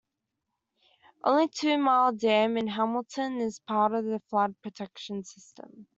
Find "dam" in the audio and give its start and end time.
2.13-2.57